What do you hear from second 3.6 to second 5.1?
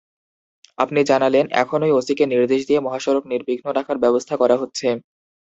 রাখার ব্যবস্থা করা হচ্ছে।